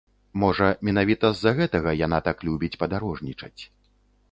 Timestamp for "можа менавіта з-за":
0.43-1.51